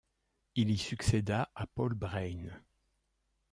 Il 0.55 0.71
y 0.71 0.79
succéda 0.79 1.51
à 1.53 1.67
Paul 1.67 1.93
Breyne. 1.93 2.59